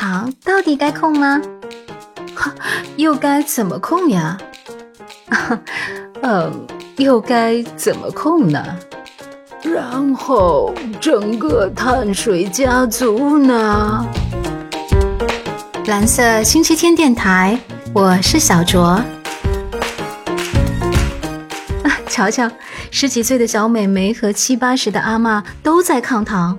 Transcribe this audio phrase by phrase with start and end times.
[0.00, 1.42] 糖到底该控吗？
[2.94, 4.38] 又该怎么控呀？
[6.22, 6.66] 嗯，
[6.98, 8.64] 又该怎么控呢？
[9.60, 14.06] 然后整个碳水家族呢？
[15.86, 17.58] 蓝色星期天电台，
[17.92, 18.82] 我是小卓。
[18.84, 19.02] 啊，
[22.08, 22.48] 瞧瞧，
[22.92, 26.56] 十几岁的小美眉和七八十的阿妈都在抗糖，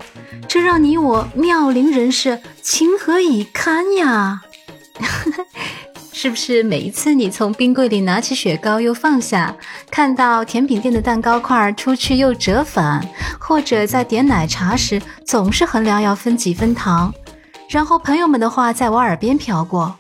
[0.50, 4.42] 这让你我妙龄人士情何以堪呀？
[6.12, 9.56] 是不是每一次你从冰柜里拿起雪糕又放下，
[9.92, 13.08] 看到甜品店的蛋糕块出去又折返，
[13.40, 17.14] 或者在点奶茶时总是衡量要分几分糖，
[17.70, 19.96] 然后朋友们的话在我耳边飘过，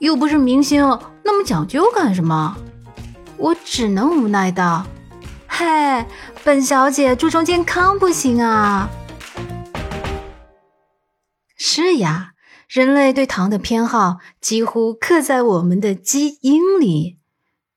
[0.00, 0.82] 又不是明星，
[1.22, 2.56] 那么讲究干什么？
[3.36, 4.84] 我只能无奈道
[5.46, 6.04] ：“嘿，
[6.42, 8.90] 本小姐注重健康不行啊。”
[11.82, 12.34] 是呀。
[12.68, 17.18] 人类对糖的偏好几乎刻在我们的基因里。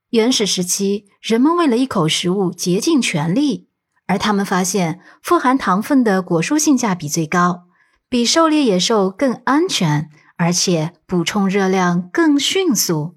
[0.09, 3.69] 原始时期，人们为了一口食物竭尽全力，
[4.05, 7.63] 而他们发现富含糖分的果蔬性价比最高，
[8.07, 13.15] 比狩猎野兽更安全，而且补充热量更迅速。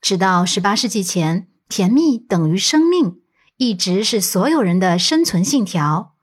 [0.00, 3.20] 直到十八世纪前，甜蜜等于生命，
[3.58, 6.14] 一直是所有人的生存信条。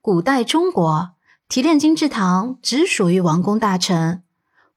[0.00, 1.15] 古代中国。
[1.48, 4.24] 提炼精制糖只属于王公大臣，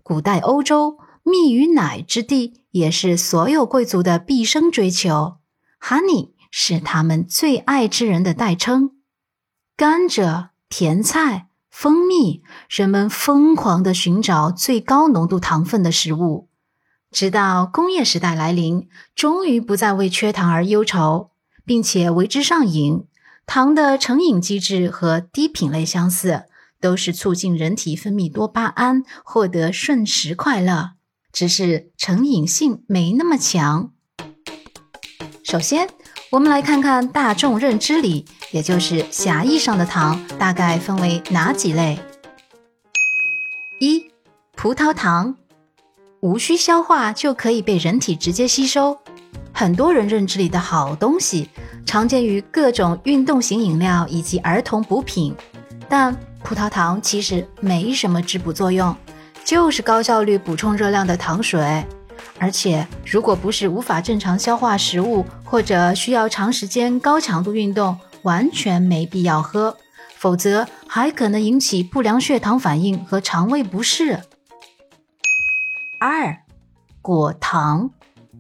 [0.03, 5.37] 古代欧洲蜜与奶之地也是所有贵族的毕生追求。
[5.81, 8.91] Honey 是他们最爱之人的代称。
[9.75, 16.49] 甘蔗、甜菜、蜂蜜，人们疯狂地寻找最高浓度糖分的食物，
[17.09, 21.31] 直到工业时代来临，终于不再为缺糖而忧愁，
[21.65, 23.07] 并且为之上瘾。
[23.47, 26.43] 糖的成瘾机制和低品类相似。
[26.81, 30.91] 都是促进人体分泌多巴胺，获得瞬时快乐，
[31.31, 33.91] 只是成瘾性没那么强。
[35.43, 35.89] 首先，
[36.31, 41.99] 我们来看看大众认知里，也就是狭义上的糖，大概分为哪几类？
[43.81, 44.11] 一、
[44.55, 45.35] 葡萄糖，
[46.19, 48.97] 无需消化就可以被人体直接吸收。
[49.51, 51.49] 很多人认知里的好东西，
[51.85, 55.35] 常见于各种运动型饮料以及儿童补品，
[55.89, 56.15] 但。
[56.41, 58.95] 葡萄糖其实没什么滋补作用，
[59.43, 61.85] 就是高效率补充热量的糖水。
[62.39, 69.75] 而且，如果不是无法正常消化食物，或者需要长时间高强度运动，完全没必要喝，
[70.15, 74.21] 否则还可能引起不良血糖反应和肠胃不适。
[75.99, 76.35] 二，
[77.01, 77.91] 果糖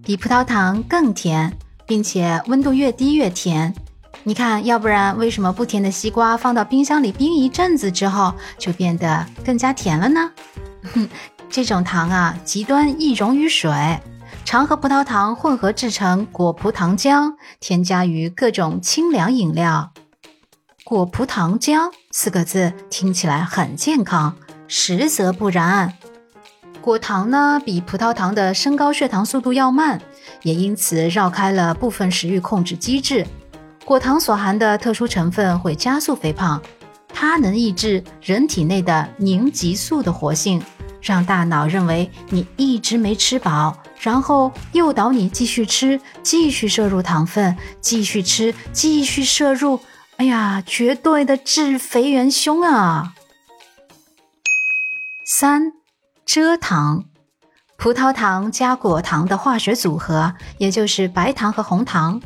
[0.01, 1.55] 比葡萄糖更甜，
[1.85, 3.75] 并且温度越低越甜。
[4.23, 10.31] 你看，要不然为什么不甜的西瓜放到冰箱里冰一阵子之后就变得更加甜了呢？
[10.93, 11.09] 哼
[11.49, 13.99] 这种糖啊，极端易溶于水，
[14.45, 19.91] 常和葡萄糖混合制成果葡糖浆，添加于各种清凉饮料。
[20.83, 24.35] 果葡糖浆四个字听起来很健康，
[24.67, 25.93] 实则不然。
[26.81, 29.99] 果糖呢，比葡萄糖的升高血糖速度要慢，
[30.43, 33.25] 也因此绕开了部分食欲控制机制。
[33.89, 36.61] 果糖所含的特殊成分会加速肥胖，
[37.11, 40.61] 它能抑制人体内的凝集素的活性，
[41.01, 49.79] 让大脑认为你一直没吃饱，然后诱导你继续吃，继续摄入糖分，继续吃，继续摄入。
[50.17, 53.15] 哎呀，绝对的致肥元凶啊！
[55.25, 55.73] 三，
[56.27, 57.05] 蔗糖，
[57.75, 62.21] 葡萄糖加果糖的化学组合，也就是白糖和红糖。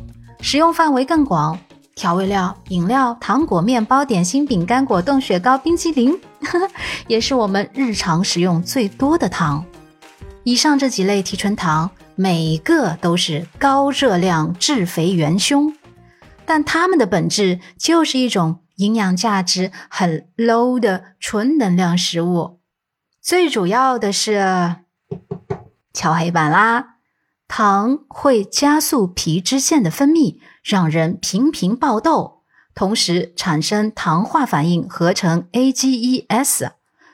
[0.46, 1.58] 使用范围更广，
[1.96, 6.20] 调味料、饮料、糖果、面包、点心、饼干、果冻、雪糕、冰淇淋，
[7.08, 9.64] 也是我们日常使用最多的糖。
[10.44, 15.74] 以上这几类提纯糖，每个都是高热量致肥元凶，
[16.46, 22.60] 但它们的本质就是一种营养价值很 low 的纯能量食物。
[23.22, 24.76] 最主要的是，
[25.94, 26.93] 敲黑板啦！
[27.56, 32.42] 糖会加速皮脂腺的分泌，让人频频爆痘，
[32.74, 36.72] 同时产生糖化反应，合成 AGEs，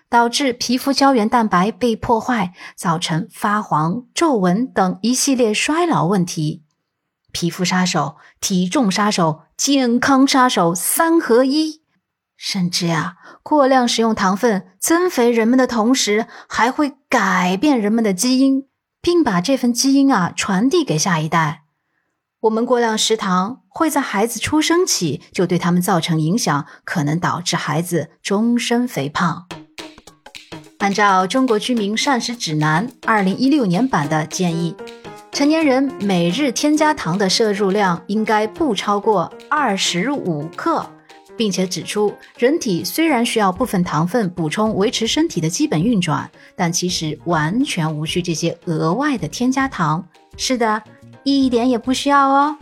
[0.09, 6.63] 导致皮肤胶原蛋白被破坏，造成发黄、皱纹等一系列衰老问题。
[7.33, 11.81] 皮肤杀手、体重杀手、健康杀手三合一。
[12.37, 18.69] 甚至呀，过量食用糖分，增肥人们的同时，还会改变人们的基因。
[19.01, 21.63] 并把这份基因啊传递给下一代。
[22.41, 29.47] 我们过量食糖会在孩子出生起就对他们造成影响，可能导致孩子终身肥胖。
[30.77, 34.73] 按照《中国居民膳食指南》二零一六年版的建议，
[35.33, 40.89] 成年人每日添加糖的摄入量应该不超过二十五克，
[41.39, 50.05] 并且指出，人体虽然需要部分糖分补充维持身体的基本运转，但其实完全无需这些额外的添加糖。
[50.35, 50.83] 是的，
[51.23, 52.57] 一点也不需要哦。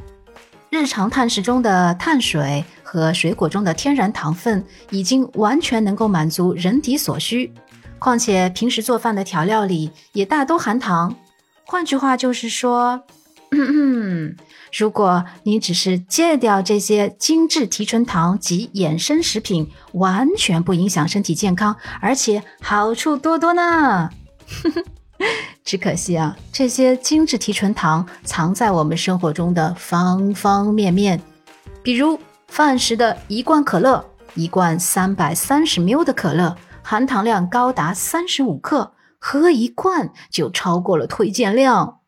[0.70, 2.64] 日常碳食中的碳水。
[2.90, 7.52] 和水果中的天然糖分已经完全能够满足人体所需，
[8.00, 11.14] 况且平时做饭的调料里也大都含糖。
[11.66, 13.04] 换句话就是说，
[14.72, 24.10] 如果你只是戒掉这些精致提纯糖及衍生食品，完全不影响身体健康，而且好处多多呢。
[25.64, 31.22] 只可惜啊，这些精致提纯糖藏在我们生活中的方方面面，
[31.84, 32.20] 比如。
[32.48, 34.04] 饭时的一罐可乐，
[34.34, 42.00] 一罐三百三十 ml 的可乐，含糖量高达三十五克，喝一罐就超过了推荐量。